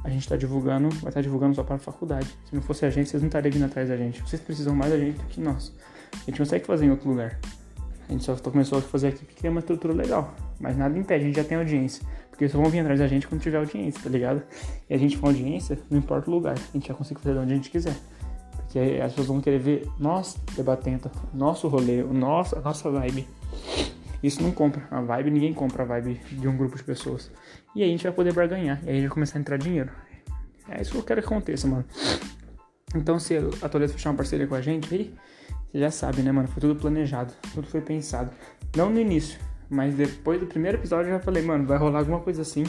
a 0.05 0.11
gente 0.11 0.23
está 0.23 0.37
divulgando, 0.37 0.91
vai 0.91 0.99
estar 0.99 1.13
tá 1.13 1.21
divulgando 1.23 1.55
só 1.55 1.65
para 1.65 1.79
faculdade. 1.79 2.29
Se 2.45 2.55
não 2.55 2.63
fosse 2.63 2.85
a 2.85 2.91
gente, 2.91 3.09
vocês 3.09 3.23
não 3.23 3.29
estariam 3.29 3.53
vindo 3.53 3.65
atrás 3.65 3.89
da 3.89 3.97
gente. 3.97 4.23
Vocês 4.23 4.41
precisam 4.41 4.75
mais 4.75 4.93
da 4.93 4.99
gente 4.99 5.19
do 5.19 5.25
que 5.25 5.41
nós. 5.41 5.73
A 6.13 6.31
gente 6.31 6.39
consegue 6.39 6.67
fazer 6.67 6.85
em 6.85 6.91
outro 6.91 7.09
lugar. 7.09 7.39
A 8.09 8.13
gente 8.13 8.25
só 8.25 8.35
começou 8.37 8.79
a 8.79 8.83
fazer 8.83 9.09
aqui 9.09 9.25
porque 9.25 9.47
é 9.47 9.51
uma 9.51 9.61
estrutura 9.61 9.95
legal. 9.95 10.35
Mas 10.61 10.77
nada 10.77 10.99
impede, 10.99 11.25
a 11.25 11.27
gente 11.27 11.37
já 11.37 11.45
tem 11.45 11.59
audiência. 11.59 12.07
Porque 12.39 12.49
só 12.49 12.57
vão 12.57 12.71
vir 12.71 12.79
atrás 12.79 13.01
da 13.01 13.09
gente 13.09 13.27
quando 13.27 13.41
tiver 13.41 13.59
audiência, 13.59 14.01
tá 14.01 14.09
ligado? 14.09 14.45
E 14.89 14.95
a 14.95 14.97
gente 14.97 15.19
com 15.19 15.27
audiência, 15.27 15.77
não 15.91 15.99
importa 15.99 16.31
o 16.31 16.35
lugar. 16.35 16.55
A 16.55 16.73
gente 16.73 16.87
já 16.87 16.95
consegue 16.95 17.21
fazer 17.21 17.35
de 17.35 17.41
onde 17.41 17.53
a 17.53 17.57
gente 17.57 17.69
quiser. 17.69 17.97
Porque 18.55 18.79
as 18.79 19.11
pessoas 19.11 19.27
vão 19.27 19.41
querer 19.41 19.59
ver 19.59 19.89
nós 19.99 20.37
debatendo, 20.55 21.11
nosso 21.35 21.67
rolê, 21.67 22.01
o 22.01 22.15
nosso, 22.15 22.57
a 22.57 22.61
nossa 22.61 22.89
vibe. 22.93 23.27
Isso 24.23 24.41
não 24.41 24.53
compra. 24.53 24.87
A 24.89 25.01
vibe, 25.01 25.33
ninguém 25.33 25.53
compra 25.53 25.83
a 25.83 25.87
vibe 25.87 26.21
de 26.31 26.47
um 26.47 26.57
grupo 26.57 26.77
de 26.77 26.85
pessoas. 26.85 27.29
E 27.75 27.83
aí 27.83 27.89
a 27.89 27.91
gente 27.91 28.05
vai 28.05 28.13
poder 28.13 28.33
barganhar. 28.33 28.81
E 28.85 28.91
aí 28.91 29.01
vai 29.01 29.09
começar 29.09 29.37
a 29.37 29.41
entrar 29.41 29.57
dinheiro. 29.57 29.91
É 30.69 30.81
isso 30.81 30.93
que 30.93 30.99
eu 30.99 31.03
quero 31.03 31.21
que 31.21 31.27
aconteça, 31.27 31.67
mano. 31.67 31.85
Então, 32.95 33.19
se 33.19 33.37
a 33.61 33.69
Toledo 33.69 33.95
fechar 33.95 34.11
uma 34.11 34.17
parceria 34.17 34.47
com 34.47 34.55
a 34.55 34.61
gente 34.61 34.95
aí, 34.95 35.13
você 35.73 35.81
já 35.81 35.91
sabe, 35.91 36.23
né, 36.23 36.31
mano? 36.31 36.47
Foi 36.47 36.61
tudo 36.61 36.77
planejado, 36.77 37.35
tudo 37.53 37.67
foi 37.67 37.81
pensado. 37.81 38.31
Não 38.77 38.91
no 38.91 39.01
início, 39.01 39.41
mas 39.71 39.95
depois 39.95 40.41
do 40.41 40.47
primeiro 40.47 40.79
episódio 40.79 41.11
eu 41.11 41.19
já 41.19 41.21
falei, 41.21 41.43
mano, 41.43 41.67
vai 41.67 41.79
rolar 41.79 42.01
alguma 42.01 42.21
coisa 42.21 42.43
assim 42.43 42.65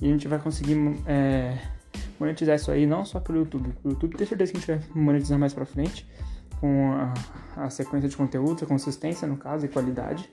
e 0.00 0.06
a 0.06 0.08
gente 0.08 0.28
vai 0.28 0.38
conseguir 0.38 0.76
é, 1.06 1.58
monetizar 2.18 2.56
isso 2.56 2.70
aí, 2.70 2.86
não 2.86 3.04
só 3.04 3.20
pelo 3.20 3.38
YouTube. 3.38 3.72
O 3.82 3.90
YouTube 3.90 4.16
tem 4.16 4.26
certeza 4.26 4.52
que 4.52 4.58
a 4.58 4.60
gente 4.60 4.70
vai 4.70 4.80
monetizar 4.94 5.38
mais 5.38 5.54
pra 5.54 5.64
frente 5.64 6.06
com 6.60 6.92
a, 6.92 7.14
a 7.64 7.70
sequência 7.70 8.08
de 8.08 8.16
conteúdo, 8.16 8.64
a 8.64 8.66
consistência, 8.66 9.26
no 9.26 9.36
caso, 9.36 9.66
e 9.66 9.68
qualidade. 9.68 10.28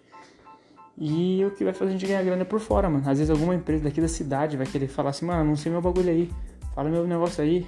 E 0.98 1.44
o 1.46 1.52
que 1.52 1.64
vai 1.64 1.74
fazer 1.74 1.92
a 1.92 1.94
gente 1.94 2.06
ganhar 2.06 2.24
grana 2.24 2.46
por 2.46 2.60
fora, 2.60 2.90
mano. 2.90 3.10
Às 3.10 3.18
vezes 3.18 3.30
alguma 3.30 3.56
empresa 3.56 3.84
daqui 3.84 4.00
da 4.00 4.08
cidade 4.08 4.58
vai 4.58 4.66
querer 4.66 4.88
falar 4.88 5.10
assim, 5.10 5.26
mano, 5.26 5.42
anuncia 5.42 5.72
meu 5.72 5.82
bagulho 5.82 6.10
aí, 6.10 6.30
fala 6.76 6.90
meu 6.90 7.08
negócio 7.08 7.44
aí. 7.44 7.68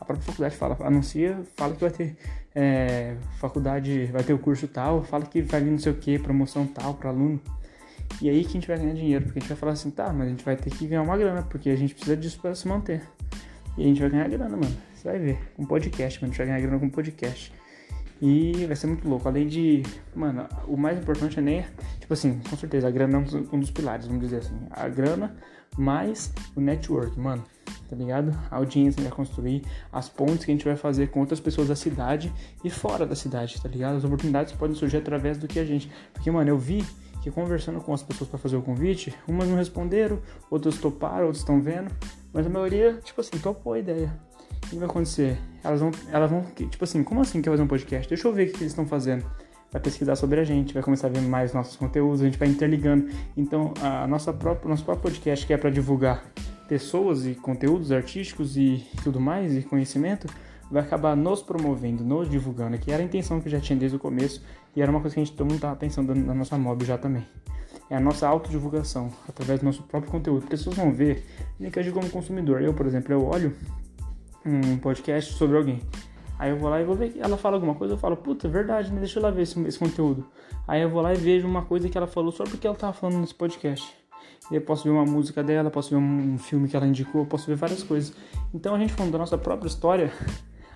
A 0.00 0.04
própria 0.04 0.26
faculdade 0.26 0.56
fala, 0.56 0.76
anuncia, 0.80 1.42
fala 1.56 1.74
que 1.74 1.80
vai 1.80 1.90
ter 1.90 2.16
é, 2.54 3.16
faculdade, 3.38 4.06
vai 4.06 4.22
ter 4.22 4.32
o 4.32 4.38
curso 4.38 4.66
tal, 4.68 5.02
fala 5.02 5.24
que 5.24 5.42
vai 5.42 5.60
vir 5.60 5.70
não 5.70 5.78
sei 5.78 5.92
o 5.92 5.96
que, 5.96 6.18
promoção 6.18 6.66
tal 6.66 6.94
para 6.94 7.10
aluno. 7.10 7.40
E 8.20 8.28
aí 8.28 8.42
que 8.42 8.50
a 8.50 8.52
gente 8.52 8.68
vai 8.68 8.78
ganhar 8.78 8.94
dinheiro, 8.94 9.24
porque 9.24 9.38
a 9.38 9.42
gente 9.42 9.48
vai 9.48 9.58
falar 9.58 9.72
assim, 9.72 9.90
tá, 9.90 10.12
mas 10.12 10.26
a 10.26 10.30
gente 10.30 10.44
vai 10.44 10.56
ter 10.56 10.70
que 10.70 10.86
ganhar 10.86 11.02
uma 11.02 11.16
grana, 11.16 11.42
porque 11.42 11.70
a 11.70 11.76
gente 11.76 11.94
precisa 11.94 12.16
disso 12.16 12.38
para 12.40 12.54
se 12.54 12.66
manter. 12.68 13.02
E 13.76 13.82
a 13.82 13.86
gente 13.86 14.00
vai 14.00 14.10
ganhar 14.10 14.28
grana, 14.28 14.56
mano. 14.56 14.76
Você 14.94 15.08
vai 15.08 15.18
ver, 15.18 15.38
com 15.56 15.64
podcast, 15.64 16.20
mano. 16.20 16.30
A 16.30 16.32
gente 16.32 16.38
vai 16.38 16.46
ganhar 16.46 16.60
grana 16.60 16.78
com 16.78 16.88
podcast. 16.88 17.52
E 18.22 18.64
vai 18.66 18.76
ser 18.76 18.86
muito 18.86 19.08
louco. 19.08 19.28
Além 19.28 19.46
de, 19.46 19.82
mano, 20.14 20.46
o 20.66 20.76
mais 20.76 20.98
importante 20.98 21.38
é 21.38 21.42
nem, 21.42 21.64
tipo 21.98 22.12
assim, 22.14 22.40
com 22.48 22.56
certeza, 22.56 22.86
a 22.86 22.90
grana 22.90 23.18
é 23.18 23.54
um 23.54 23.60
dos 23.60 23.70
pilares, 23.70 24.06
vamos 24.06 24.22
dizer 24.22 24.38
assim. 24.38 24.56
A 24.70 24.88
grana 24.88 25.36
mais 25.76 26.32
o 26.54 26.60
network, 26.60 27.18
mano 27.18 27.44
tá 27.88 27.96
ligado? 27.96 28.36
A 28.50 28.56
audiência 28.56 28.94
que 28.96 29.00
a 29.00 29.04
gente 29.04 29.10
vai 29.10 29.16
construir, 29.16 29.62
as 29.92 30.08
pontes 30.08 30.44
que 30.44 30.50
a 30.50 30.54
gente 30.54 30.64
vai 30.64 30.76
fazer 30.76 31.08
com 31.08 31.20
outras 31.20 31.40
pessoas 31.40 31.68
da 31.68 31.76
cidade 31.76 32.32
e 32.62 32.70
fora 32.70 33.06
da 33.06 33.14
cidade, 33.14 33.60
tá 33.60 33.68
ligado? 33.68 33.96
As 33.96 34.04
oportunidades 34.04 34.52
podem 34.52 34.74
surgir 34.74 34.98
através 34.98 35.38
do 35.38 35.46
que 35.46 35.58
a 35.58 35.64
gente. 35.64 35.90
Porque, 36.12 36.30
mano, 36.30 36.50
eu 36.50 36.58
vi 36.58 36.84
que 37.24 37.30
conversando 37.30 37.80
com 37.80 37.94
as 37.94 38.02
pessoas 38.02 38.28
para 38.28 38.38
fazer 38.38 38.54
o 38.56 38.60
convite, 38.60 39.14
umas 39.26 39.48
não 39.48 39.56
responderam, 39.56 40.18
outras 40.50 40.76
toparam, 40.76 41.24
outras 41.24 41.38
estão 41.38 41.58
vendo, 41.58 41.90
mas 42.34 42.46
a 42.46 42.50
maioria, 42.50 43.00
tipo 43.02 43.18
assim, 43.18 43.38
topou 43.38 43.72
a 43.72 43.78
ideia. 43.78 44.14
O 44.62 44.68
que 44.68 44.76
vai 44.76 44.86
acontecer? 44.86 45.38
Elas 45.62 45.80
vão, 45.80 45.90
elas 46.12 46.30
vão, 46.30 46.42
tipo 46.42 46.84
assim, 46.84 47.02
como 47.02 47.22
assim 47.22 47.40
que 47.40 47.48
fazer 47.48 47.62
um 47.62 47.66
podcast? 47.66 48.06
Deixa 48.06 48.28
eu 48.28 48.32
ver 48.32 48.48
o 48.48 48.52
que 48.52 48.58
eles 48.58 48.72
estão 48.72 48.86
fazendo. 48.86 49.24
Vai 49.72 49.80
pesquisar 49.80 50.16
sobre 50.16 50.38
a 50.38 50.44
gente, 50.44 50.74
vai 50.74 50.82
começar 50.82 51.06
a 51.06 51.10
ver 51.10 51.22
mais 51.22 51.54
nossos 51.54 51.76
conteúdos, 51.76 52.20
a 52.20 52.26
gente 52.26 52.38
vai 52.38 52.46
interligando. 52.46 53.08
Então, 53.34 53.72
a 53.80 54.06
nossa 54.06 54.30
própria, 54.30 54.68
nosso 54.68 54.84
próprio 54.84 55.04
podcast 55.04 55.46
que 55.46 55.54
é 55.54 55.56
para 55.56 55.70
divulgar 55.70 56.30
pessoas 56.68 57.24
e 57.24 57.34
conteúdos 57.34 57.90
artísticos 57.90 58.58
e 58.58 58.86
tudo 59.02 59.18
mais, 59.18 59.56
e 59.56 59.62
conhecimento, 59.62 60.26
vai 60.70 60.82
acabar 60.82 61.16
nos 61.16 61.42
promovendo, 61.42 62.04
nos 62.04 62.28
divulgando, 62.28 62.78
que 62.78 62.90
era 62.90 63.02
a 63.02 63.06
intenção 63.06 63.40
que 63.40 63.48
já 63.48 63.60
tinha 63.60 63.78
desde 63.78 63.96
o 63.96 64.00
começo 64.00 64.42
e 64.74 64.82
era 64.82 64.90
uma 64.90 65.00
coisa 65.00 65.14
que 65.14 65.20
a 65.20 65.24
gente 65.24 65.36
todo 65.36 65.46
mundo 65.46 65.56
estava 65.56 65.76
pensando 65.76 66.14
na 66.14 66.34
nossa 66.34 66.58
mob 66.58 66.84
já 66.84 66.98
também. 66.98 67.26
É 67.90 67.96
a 67.96 68.00
nossa 68.00 68.26
autodivulgação, 68.26 69.10
através 69.28 69.60
do 69.60 69.66
nosso 69.66 69.82
próprio 69.82 70.10
conteúdo. 70.10 70.40
Porque 70.40 70.54
as 70.54 70.60
pessoas 70.60 70.76
vão 70.76 70.92
ver, 70.92 71.26
nem 71.60 71.70
que 71.70 71.78
eu 71.78 71.82
digo 71.82 71.98
como 71.98 72.10
consumidor. 72.10 72.62
Eu, 72.62 72.72
por 72.72 72.86
exemplo, 72.86 73.12
eu 73.12 73.24
olho 73.26 73.54
um 74.44 74.78
podcast 74.78 75.34
sobre 75.34 75.56
alguém. 75.56 75.80
Aí 76.38 76.50
eu 76.50 76.58
vou 76.58 76.68
lá 76.68 76.80
e 76.80 76.84
vou 76.84 76.96
ver 76.96 77.14
ela 77.18 77.36
fala 77.36 77.56
alguma 77.56 77.74
coisa, 77.74 77.94
eu 77.94 77.98
falo, 77.98 78.16
puta, 78.16 78.48
é 78.48 78.50
verdade, 78.50 78.92
né? 78.92 78.98
Deixa 78.98 79.18
eu 79.18 79.22
lá 79.22 79.30
ver 79.30 79.42
esse, 79.42 79.60
esse 79.66 79.78
conteúdo. 79.78 80.26
Aí 80.66 80.82
eu 80.82 80.90
vou 80.90 81.00
lá 81.00 81.12
e 81.12 81.16
vejo 81.16 81.46
uma 81.46 81.62
coisa 81.62 81.88
que 81.88 81.96
ela 81.96 82.06
falou 82.06 82.32
só 82.32 82.44
porque 82.44 82.66
ela 82.66 82.76
tava 82.76 82.92
falando 82.92 83.20
nesse 83.20 83.34
podcast. 83.34 83.94
Eu 84.50 84.60
posso 84.60 84.84
ver 84.84 84.90
uma 84.90 85.04
música 85.04 85.42
dela, 85.42 85.70
posso 85.70 85.90
ver 85.90 85.96
um 85.96 86.36
filme 86.36 86.68
que 86.68 86.76
ela 86.76 86.86
indicou, 86.86 87.24
posso 87.24 87.46
ver 87.46 87.56
várias 87.56 87.82
coisas. 87.82 88.14
Então 88.52 88.74
a 88.74 88.78
gente 88.78 88.92
falando 88.92 89.12
da 89.12 89.18
nossa 89.18 89.38
própria 89.38 89.68
história, 89.68 90.12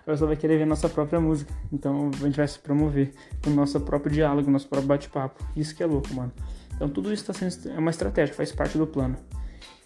a 0.09 0.13
pessoa 0.13 0.29
vai 0.29 0.37
querer 0.37 0.57
ver 0.57 0.65
nossa 0.65 0.89
própria 0.89 1.21
música. 1.21 1.53
Então 1.71 2.11
a 2.15 2.25
gente 2.25 2.37
vai 2.37 2.49
se 2.49 2.59
promover 2.59 3.13
com 3.45 3.51
o 3.51 3.53
nosso 3.53 3.79
próprio 3.81 4.11
diálogo, 4.11 4.51
nosso 4.51 4.67
próprio 4.67 4.89
bate-papo. 4.89 5.45
Isso 5.55 5.75
que 5.75 5.83
é 5.83 5.87
louco, 5.87 6.13
mano. 6.15 6.33
Então 6.75 6.89
tudo 6.89 7.13
isso 7.13 7.27
tá 7.27 7.35
sendo 7.35 7.71
é 7.71 7.79
uma 7.79 7.91
estratégia, 7.91 8.35
faz 8.35 8.51
parte 8.51 8.79
do 8.79 8.87
plano. 8.87 9.17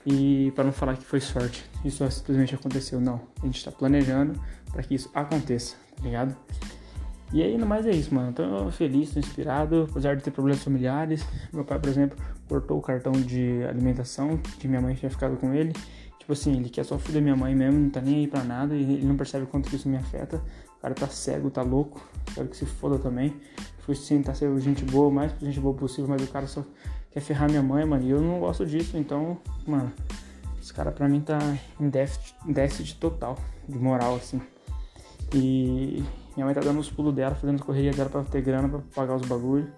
E 0.07 0.53
para 0.55 0.63
não 0.65 0.73
falar 0.73 0.97
que 0.97 1.05
foi 1.05 1.21
sorte, 1.21 1.65
isso 1.85 2.09
simplesmente 2.11 2.55
aconteceu, 2.55 3.01
não. 3.01 3.21
A 3.43 3.47
gente 3.47 3.57
está 3.57 3.73
planejando 3.73 4.41
para 4.71 4.83
que 4.85 4.95
isso 4.95 5.11
aconteça, 5.13 5.75
tá 5.97 6.05
ligado? 6.05 6.37
E 7.33 7.43
aí, 7.43 7.57
no 7.57 7.67
mais 7.67 7.87
é 7.87 7.91
isso, 7.91 8.15
mano. 8.15 8.33
Tô 8.33 8.71
feliz, 8.71 9.11
tô 9.15 9.19
inspirado, 9.19 9.89
apesar 9.91 10.15
de 10.17 10.23
ter 10.23 10.31
problemas 10.31 10.63
familiares. 10.63 11.27
Meu 11.51 11.65
pai, 11.65 11.79
por 11.79 11.89
exemplo, 11.89 12.19
cortou 12.47 12.79
o 12.79 12.83
cartão 12.83 13.13
de 13.13 13.65
alimentação 13.65 14.37
que 14.37 14.69
minha 14.69 14.83
mãe 14.83 14.95
tinha 14.95 15.11
ficado 15.11 15.37
com 15.37 15.55
ele. 15.55 15.73
Tipo 16.23 16.35
assim, 16.35 16.57
ele 16.57 16.69
quer 16.69 16.85
só 16.85 16.97
filho 17.01 17.15
da 17.15 17.21
minha 17.21 17.35
mãe 17.35 17.53
mesmo, 17.53 17.81
não 17.81 17.91
tá 17.91 18.01
nem 18.01 18.15
aí 18.19 18.29
pra 18.29 18.45
nada 18.45 18.77
e 18.77 18.81
ele 18.81 19.05
não 19.05 19.17
percebe 19.17 19.45
quanto 19.45 19.75
isso 19.75 19.89
me 19.89 19.97
afeta. 19.97 20.41
O 20.79 20.81
cara 20.81 20.95
tá 20.95 21.09
cego, 21.09 21.51
tá 21.51 21.63
louco, 21.63 22.01
quero 22.33 22.47
que 22.47 22.57
se 22.57 22.65
foda 22.65 22.97
também. 22.97 23.35
Fui 23.81 23.97
tentar 23.97 24.33
ser 24.37 24.57
gente 24.61 24.85
boa, 24.85 25.09
o 25.09 25.11
mais 25.11 25.33
gente 25.41 25.59
boa 25.59 25.75
possível, 25.75 26.07
mas 26.09 26.23
o 26.23 26.29
cara 26.29 26.47
só 26.47 26.65
quer 27.11 27.19
ferrar 27.19 27.51
minha 27.51 27.61
mãe, 27.61 27.85
mano. 27.85 28.05
E 28.05 28.11
eu 28.11 28.21
não 28.21 28.39
gosto 28.39 28.65
disso, 28.65 28.97
então, 28.97 29.37
mano, 29.67 29.93
esse 30.63 30.73
cara 30.73 30.93
pra 30.93 31.09
mim 31.09 31.21
tá 31.21 31.41
em 31.81 31.89
déficit, 31.89 32.37
déficit 32.47 33.01
total 33.01 33.37
de 33.69 33.77
moral, 33.77 34.15
assim. 34.15 34.41
E 35.35 36.05
minha 36.37 36.47
mãe 36.47 36.55
tá 36.55 36.61
dando 36.61 36.79
os 36.79 36.89
pulos 36.89 37.13
dela, 37.13 37.35
fazendo 37.35 37.57
as 37.57 37.63
correria 37.63 37.91
dela 37.91 38.09
pra 38.09 38.23
ter 38.23 38.43
grana 38.43 38.69
pra 38.69 38.79
pagar 38.95 39.17
os 39.17 39.27
bagulhos. 39.27 39.69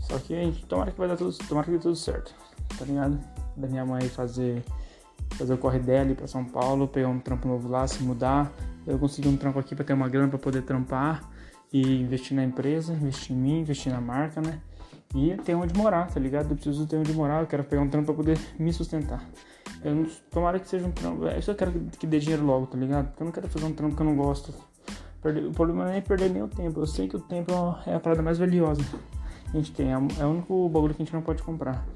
Só 0.00 0.18
que, 0.18 0.34
tomara 0.68 0.90
que 0.90 0.98
vai 0.98 1.06
dar 1.06 1.16
tudo, 1.16 1.38
tomara 1.46 1.66
que 1.66 1.70
dê 1.70 1.78
tudo 1.78 1.94
certo, 1.94 2.34
tá 2.76 2.84
ligado? 2.84 3.16
Da 3.56 3.68
minha 3.68 3.86
mãe 3.86 4.08
fazer, 4.08 4.64
fazer 5.34 5.54
o 5.54 5.58
corre 5.58 5.78
dela 5.78 6.10
ir 6.10 6.14
pra 6.14 6.26
São 6.26 6.44
Paulo, 6.44 6.88
pegar 6.88 7.08
um 7.08 7.18
trampo 7.18 7.46
novo 7.46 7.68
lá, 7.68 7.86
se 7.86 8.02
mudar. 8.02 8.52
Eu 8.86 8.98
consegui 8.98 9.28
um 9.28 9.36
trampo 9.36 9.58
aqui 9.58 9.74
pra 9.74 9.84
ter 9.84 9.92
uma 9.92 10.08
grana 10.08 10.28
pra 10.28 10.38
poder 10.38 10.62
trampar 10.62 11.22
e 11.72 12.00
investir 12.00 12.36
na 12.36 12.44
empresa, 12.44 12.92
investir 12.92 13.36
em 13.36 13.38
mim, 13.38 13.60
investir 13.60 13.92
na 13.92 14.00
marca, 14.00 14.40
né? 14.40 14.60
E 15.14 15.36
ter 15.38 15.54
onde 15.54 15.74
morar, 15.74 16.06
tá 16.08 16.20
ligado? 16.20 16.50
Eu 16.50 16.56
preciso 16.56 16.86
ter 16.86 16.96
onde 16.96 17.12
morar, 17.12 17.40
eu 17.40 17.46
quero 17.46 17.64
pegar 17.64 17.82
um 17.82 17.88
trampo 17.88 18.06
pra 18.06 18.14
poder 18.14 18.38
me 18.58 18.72
sustentar. 18.72 19.24
Eu 19.82 19.94
não, 19.94 20.06
tomara 20.30 20.58
que 20.58 20.68
seja 20.68 20.86
um 20.86 20.90
trampo. 20.90 21.26
É, 21.26 21.38
eu 21.46 21.54
quero 21.54 21.72
que 21.98 22.06
dê 22.06 22.18
dinheiro 22.18 22.44
logo, 22.44 22.66
tá 22.66 22.76
ligado? 22.76 23.08
Porque 23.08 23.22
eu 23.22 23.24
não 23.26 23.32
quero 23.32 23.48
fazer 23.48 23.64
um 23.64 23.72
trampo 23.72 23.96
que 23.96 24.02
eu 24.02 24.06
não 24.06 24.16
gosto. 24.16 24.52
o 25.22 25.52
problema 25.52 25.84
não 25.84 25.92
é 25.92 26.00
perder 26.00 26.30
nem 26.30 26.42
o 26.42 26.48
tempo. 26.48 26.80
Eu 26.80 26.86
sei 26.86 27.08
que 27.08 27.16
o 27.16 27.20
tempo 27.20 27.52
é 27.86 27.94
a 27.94 28.00
parada 28.00 28.22
mais 28.22 28.38
valiosa 28.38 28.82
que 28.82 29.56
a 29.56 29.60
gente 29.60 29.72
tem. 29.72 29.92
É, 29.92 29.96
é 30.20 30.26
o 30.26 30.30
único 30.30 30.68
bagulho 30.68 30.94
que 30.94 31.02
a 31.02 31.04
gente 31.04 31.14
não 31.14 31.22
pode 31.22 31.42
comprar. 31.42 31.86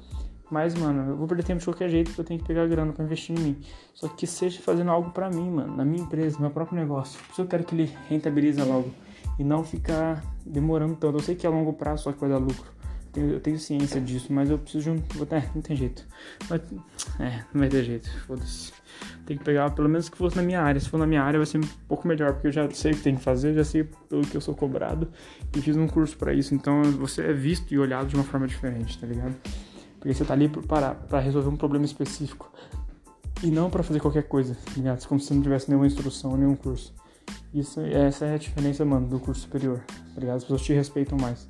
Mas, 0.49 0.75
mano, 0.75 1.11
eu 1.11 1.17
vou 1.17 1.27
perder 1.27 1.43
tempo 1.43 1.59
de 1.59 1.65
qualquer 1.65 1.89
jeito 1.89 2.07
porque 2.07 2.21
eu 2.21 2.25
tenho 2.25 2.39
que 2.39 2.45
pegar 2.45 2.67
grana 2.67 2.93
pra 2.93 3.03
investir 3.03 3.37
em 3.37 3.41
mim. 3.41 3.57
Só 3.93 4.07
que 4.07 4.27
seja 4.27 4.61
fazendo 4.61 4.91
algo 4.91 5.11
pra 5.11 5.29
mim, 5.29 5.49
mano, 5.49 5.75
na 5.75 5.85
minha 5.85 6.03
empresa, 6.03 6.35
no 6.35 6.41
meu 6.41 6.51
próprio 6.51 6.77
negócio. 6.77 7.19
Por 7.25 7.31
isso 7.31 7.41
eu 7.41 7.47
quero 7.47 7.63
que 7.63 7.73
ele 7.73 7.91
rentabilize 8.09 8.61
logo. 8.61 8.91
E 9.39 9.43
não 9.43 9.63
ficar 9.63 10.23
demorando 10.45 10.95
tanto. 10.95 11.17
Eu 11.17 11.23
sei 11.23 11.35
que 11.35 11.45
é 11.45 11.49
a 11.49 11.51
longo 11.51 11.73
prazo 11.73 12.03
só 12.03 12.11
que 12.11 12.19
vai 12.19 12.29
dar 12.29 12.37
lucro 12.37 12.73
eu 13.15 13.39
tenho 13.39 13.59
ciência 13.59 14.01
disso, 14.01 14.33
mas 14.33 14.49
eu 14.49 14.57
preciso 14.57 14.83
de 14.83 14.89
um. 14.89 15.03
É, 15.29 15.43
não 15.53 15.61
tem 15.61 15.75
jeito. 15.75 16.05
Mas, 16.49 16.61
é, 17.19 17.43
não 17.53 17.59
vai 17.59 17.69
ter 17.69 17.83
jeito, 17.83 18.09
foda-se. 18.25 18.73
Tem 19.25 19.37
que 19.37 19.43
pegar, 19.43 19.69
pelo 19.71 19.87
menos 19.87 20.09
que 20.09 20.17
fosse 20.17 20.35
na 20.35 20.41
minha 20.41 20.61
área. 20.61 20.79
Se 20.79 20.89
for 20.89 20.97
na 20.97 21.05
minha 21.05 21.21
área, 21.21 21.37
vai 21.37 21.45
ser 21.45 21.59
um 21.59 21.67
pouco 21.87 22.07
melhor, 22.07 22.33
porque 22.33 22.47
eu 22.47 22.51
já 22.51 22.69
sei 22.71 22.91
o 22.91 22.95
que 22.95 23.03
tem 23.03 23.15
que 23.15 23.21
fazer, 23.21 23.53
já 23.53 23.63
sei 23.63 23.83
pelo 24.09 24.23
que 24.23 24.35
eu 24.35 24.41
sou 24.41 24.55
cobrado 24.55 25.07
e 25.55 25.61
fiz 25.61 25.77
um 25.77 25.87
curso 25.87 26.17
para 26.17 26.33
isso. 26.33 26.55
Então 26.55 26.81
você 26.83 27.21
é 27.21 27.33
visto 27.33 27.71
e 27.71 27.77
olhado 27.77 28.07
de 28.07 28.15
uma 28.15 28.23
forma 28.23 28.47
diferente, 28.47 28.97
tá 28.97 29.05
ligado? 29.05 29.35
Porque 30.03 30.13
você 30.13 30.25
tá 30.25 30.33
ali 30.33 30.49
para, 30.49 31.19
resolver 31.21 31.47
um 31.47 31.55
problema 31.55 31.85
específico 31.85 32.51
e 33.41 33.49
não 33.49 33.69
para 33.69 33.81
fazer 33.83 34.01
qualquer 34.01 34.23
coisa, 34.23 34.53
tá 34.53 34.71
ligado? 34.75 35.07
Como 35.07 35.17
se 35.17 35.33
não 35.33 35.41
tivesse 35.41 35.69
nenhuma 35.69 35.87
instrução, 35.87 36.35
nenhum 36.35 36.57
curso. 36.57 36.93
Isso, 37.53 37.79
essa 37.79 38.25
é 38.25 38.35
a 38.35 38.37
diferença, 38.37 38.83
mano, 38.83 39.07
do 39.07 39.17
curso 39.17 39.43
superior, 39.43 39.81
tá 40.13 40.19
ligado? 40.19 40.35
As 40.35 40.43
pessoas 40.43 40.61
te 40.61 40.73
respeitam 40.73 41.17
mais. 41.17 41.47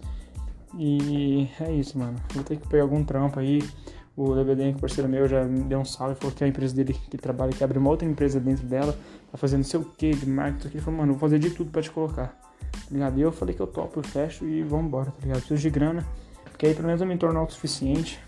E 0.78 1.50
é 1.60 1.72
isso, 1.72 1.98
mano. 1.98 2.16
Vou 2.32 2.44
ter 2.44 2.58
que 2.58 2.68
pegar 2.68 2.84
algum 2.84 3.04
trampo 3.04 3.40
aí. 3.40 3.68
O 4.16 4.36
que 4.36 4.80
parceiro 4.80 5.10
meu, 5.10 5.28
já 5.28 5.44
me 5.46 5.64
deu 5.64 5.80
um 5.80 5.86
salve, 5.86 6.14
falou 6.14 6.36
que 6.36 6.44
a 6.44 6.48
empresa 6.48 6.76
dele 6.76 6.94
que 6.94 7.18
trabalha, 7.18 7.52
que 7.52 7.64
abre 7.64 7.80
uma 7.80 7.90
outra 7.90 8.08
empresa 8.08 8.40
dentro 8.40 8.68
dela, 8.68 8.96
tá 9.32 9.38
fazendo 9.40 9.64
sei 9.64 9.80
o 9.80 9.84
que 9.84 10.12
de 10.12 10.30
marketing. 10.30 10.68
Ele 10.78 10.80
falou, 10.80 11.00
mano, 11.00 11.14
vou 11.14 11.20
fazer 11.20 11.40
de 11.40 11.50
tudo 11.50 11.72
pra 11.72 11.82
te 11.82 11.90
colocar. 11.90 12.40
Tá 12.72 12.80
ligado? 12.92 13.18
E 13.18 13.22
eu 13.24 13.32
falei 13.32 13.56
que 13.56 13.62
eu 13.64 13.66
topo, 13.66 14.00
eu 14.00 14.04
fecho 14.04 14.46
e 14.46 14.62
vambora, 14.62 15.10
tá 15.10 15.24
ligado? 15.24 15.40
Preciso 15.40 15.60
de 15.60 15.72
grana, 15.72 16.06
porque 16.44 16.68
aí 16.68 16.76
pelo 16.76 16.86
menos 16.86 17.02
eu 17.02 17.08
me 17.08 17.18
torno 17.18 17.40
autossuficiente, 17.40 18.20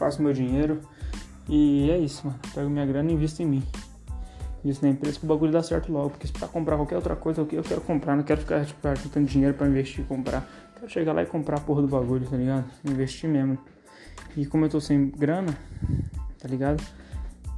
faço 0.00 0.22
meu 0.22 0.32
dinheiro. 0.32 0.80
E 1.48 1.90
é 1.90 1.98
isso, 1.98 2.26
mano. 2.26 2.38
Pego 2.54 2.70
minha 2.70 2.86
grana 2.86 3.10
e 3.10 3.14
invisto 3.14 3.42
em 3.42 3.46
mim. 3.46 3.62
Isso 4.64 4.82
na 4.82 4.90
empresa 4.90 5.18
que 5.18 5.24
o 5.24 5.28
bagulho 5.28 5.52
dá 5.52 5.62
certo 5.62 5.92
logo. 5.92 6.10
Porque 6.10 6.26
se 6.26 6.32
pra 6.32 6.48
comprar 6.48 6.76
qualquer 6.76 6.96
outra 6.96 7.14
coisa, 7.14 7.42
eu 7.42 7.62
quero 7.62 7.80
comprar, 7.82 8.16
não 8.16 8.22
quero 8.22 8.40
ficar 8.40 8.64
tipo, 8.64 8.80
juntando 8.96 9.26
dinheiro 9.26 9.54
pra 9.54 9.66
investir 9.66 10.04
e 10.04 10.06
comprar. 10.06 10.48
Quero 10.74 10.90
chegar 10.90 11.12
lá 11.12 11.22
e 11.22 11.26
comprar 11.26 11.58
a 11.58 11.60
porra 11.60 11.82
do 11.82 11.88
bagulho, 11.88 12.26
tá 12.26 12.36
ligado? 12.36 12.64
Investir 12.84 13.28
mesmo. 13.28 13.58
E 14.36 14.46
como 14.46 14.64
eu 14.64 14.70
tô 14.70 14.80
sem 14.80 15.10
grana, 15.10 15.56
tá 16.38 16.48
ligado? 16.48 16.82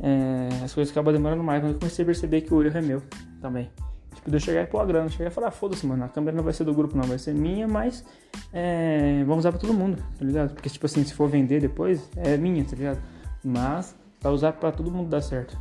É, 0.01 0.49
as 0.65 0.75
coisas 0.75 0.91
acabam 0.91 1.13
demorando 1.13 1.43
mais, 1.43 1.63
mas 1.63 1.73
eu 1.73 1.79
comecei 1.79 2.03
a 2.03 2.07
perceber 2.07 2.41
que 2.41 2.53
o 2.53 2.63
erro 2.63 2.77
é 2.77 2.83
meu 2.83 3.03
também. 3.41 3.71
Tipo, 4.15 4.31
de 4.31 4.37
eu 4.37 4.41
chegar 4.41 4.63
e 4.63 4.67
pôr 4.67 4.81
a 4.81 4.85
grana, 4.85 5.09
chegar 5.09 5.31
e 5.31 5.33
falar, 5.33 5.51
foda-se, 5.51 5.87
mano, 5.87 6.05
a 6.05 6.09
câmera 6.09 6.37
não 6.37 6.45
vai 6.45 6.53
ser 6.53 6.65
do 6.65 6.75
grupo, 6.75 6.97
não, 6.97 7.05
vai 7.05 7.19
ser 7.19 7.35
minha, 7.35 7.67
mas 7.67 8.05
é, 8.53 9.23
vamos 9.25 9.39
usar 9.39 9.51
pra 9.51 9.61
todo 9.61 9.73
mundo, 9.73 10.03
tá 10.19 10.25
ligado? 10.25 10.55
Porque, 10.55 10.69
tipo 10.69 10.87
assim, 10.87 11.03
se 11.05 11.15
for 11.15 11.29
vender 11.29 11.61
depois, 11.61 12.09
é 12.17 12.37
minha, 12.37 12.65
tá 12.65 12.77
ligado? 12.77 13.01
Mas 13.45 13.97
vai 14.21 14.33
usar 14.33 14.53
pra 14.53 14.71
todo 14.71 14.91
mundo 14.91 15.09
dar 15.09 15.21
certo, 15.21 15.59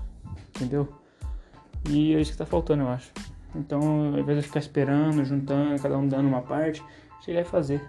entendeu? 0.55 0.88
E 1.89 2.13
é 2.13 2.22
isso 2.22 2.31
que 2.31 2.38
tá 2.38 2.46
faltando, 2.46 2.84
eu 2.84 2.89
acho. 2.89 3.12
Então, 3.55 4.13
ao 4.13 4.20
invés 4.20 4.38
de 4.38 4.43
ficar 4.43 4.60
esperando, 4.60 5.24
juntando, 5.25 5.81
cada 5.81 5.98
um 5.98 6.08
dando 6.08 6.27
uma 6.27 6.41
parte, 6.41 6.84
chegar 7.22 7.41
e 7.41 7.46
fazer. 7.46 7.81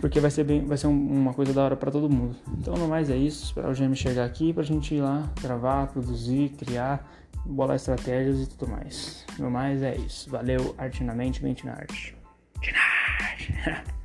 Porque 0.00 0.20
vai 0.20 0.30
ser, 0.30 0.44
bem, 0.44 0.64
vai 0.64 0.76
ser 0.76 0.86
uma 0.86 1.32
coisa 1.34 1.52
da 1.52 1.64
hora 1.64 1.76
para 1.76 1.90
todo 1.90 2.08
mundo. 2.08 2.36
Então, 2.58 2.74
no 2.74 2.88
mais 2.88 3.10
é 3.10 3.16
isso. 3.16 3.46
Esperar 3.46 3.70
o 3.70 3.74
GM 3.74 3.94
chegar 3.94 4.24
aqui 4.24 4.52
pra 4.52 4.62
gente 4.62 4.94
ir 4.94 5.00
lá 5.00 5.28
gravar, 5.40 5.88
produzir, 5.88 6.50
criar, 6.50 7.08
bolar 7.44 7.76
estratégias 7.76 8.40
e 8.40 8.46
tudo 8.46 8.70
mais. 8.70 9.24
No 9.38 9.50
mais 9.50 9.82
é 9.82 9.96
isso. 9.96 10.30
Valeu, 10.30 10.74
arte 10.78 11.02
na 11.04 11.14
mente, 11.14 11.42
mente 11.42 11.66
na 11.66 11.72
arte. 11.72 12.16
Arte 12.56 12.72
na 12.72 13.70
arte. 13.74 13.88